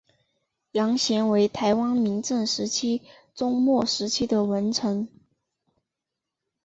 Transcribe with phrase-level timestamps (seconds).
[0.71, 3.03] 杨贤为台湾明郑时期
[3.35, 5.07] 中末期的文臣。